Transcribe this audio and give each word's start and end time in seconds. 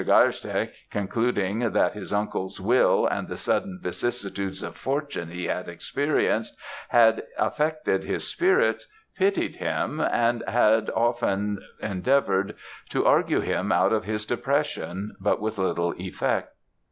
Geierstecke 0.03 0.69
concluding 0.89 1.59
that 1.73 1.93
his 1.93 2.11
uncle's 2.11 2.59
will, 2.59 3.05
and 3.05 3.27
the 3.27 3.37
sudden 3.37 3.77
vicissitudes 3.83 4.63
of 4.63 4.75
fortune 4.75 5.29
he 5.29 5.45
had 5.45 5.69
experienced, 5.69 6.57
had 6.89 7.21
affected 7.37 8.03
his 8.03 8.25
spirits, 8.27 8.87
pitied 9.15 9.57
him; 9.57 9.99
and 10.01 10.43
had 10.47 10.89
often 10.95 11.59
endeavoured 11.83 12.55
to 12.89 13.05
argue 13.05 13.41
him 13.41 13.71
out 13.71 13.93
of 13.93 14.05
his 14.05 14.25
depression, 14.25 15.15
but 15.19 15.39
with 15.39 15.59
little 15.59 15.93
effect. 15.99 16.49